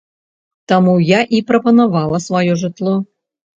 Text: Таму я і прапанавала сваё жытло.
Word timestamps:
Таму 0.73 0.95
я 1.09 1.19
і 1.37 1.43
прапанавала 1.53 2.23
сваё 2.27 2.59
жытло. 2.65 2.99